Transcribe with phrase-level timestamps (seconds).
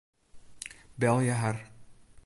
[0.97, 1.69] Belje har.